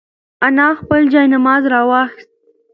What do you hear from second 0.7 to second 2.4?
خپل جاینماز راواخیست.